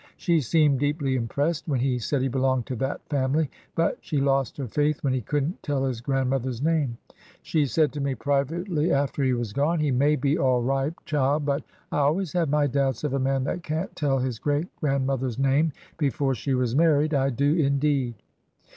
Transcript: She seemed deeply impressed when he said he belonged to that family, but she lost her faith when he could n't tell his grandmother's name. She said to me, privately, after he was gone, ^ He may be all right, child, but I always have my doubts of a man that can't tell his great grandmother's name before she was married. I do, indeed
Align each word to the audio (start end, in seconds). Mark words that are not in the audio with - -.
She 0.17 0.41
seemed 0.41 0.79
deeply 0.79 1.15
impressed 1.15 1.67
when 1.67 1.79
he 1.79 1.99
said 1.99 2.23
he 2.23 2.27
belonged 2.27 2.65
to 2.65 2.75
that 2.77 3.07
family, 3.07 3.51
but 3.75 3.99
she 4.01 4.17
lost 4.19 4.57
her 4.57 4.65
faith 4.67 5.03
when 5.03 5.13
he 5.13 5.21
could 5.21 5.49
n't 5.49 5.61
tell 5.61 5.85
his 5.85 6.01
grandmother's 6.01 6.59
name. 6.59 6.97
She 7.43 7.67
said 7.67 7.93
to 7.93 8.01
me, 8.01 8.15
privately, 8.15 8.91
after 8.91 9.23
he 9.23 9.33
was 9.33 9.53
gone, 9.53 9.77
^ 9.79 9.81
He 9.83 9.91
may 9.91 10.15
be 10.15 10.39
all 10.39 10.63
right, 10.63 10.95
child, 11.05 11.45
but 11.45 11.63
I 11.91 11.99
always 11.99 12.33
have 12.33 12.49
my 12.49 12.65
doubts 12.65 13.03
of 13.03 13.13
a 13.13 13.19
man 13.19 13.43
that 13.43 13.61
can't 13.61 13.95
tell 13.95 14.17
his 14.17 14.39
great 14.39 14.75
grandmother's 14.77 15.37
name 15.37 15.71
before 15.99 16.33
she 16.33 16.55
was 16.55 16.75
married. 16.75 17.13
I 17.13 17.29
do, 17.29 17.53
indeed 17.53 18.15